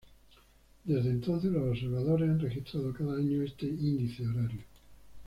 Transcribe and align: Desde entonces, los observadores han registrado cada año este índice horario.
Desde 0.83 1.11
entonces, 1.11 1.51
los 1.51 1.61
observadores 1.69 2.27
han 2.27 2.39
registrado 2.39 2.91
cada 2.91 3.17
año 3.17 3.43
este 3.43 3.67
índice 3.67 4.25
horario. 4.25 4.61